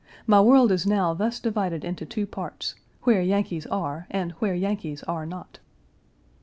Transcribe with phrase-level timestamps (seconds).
[0.25, 5.03] My world is now thus divided into two parts where Yankees are and where Yankees
[5.03, 5.59] are not."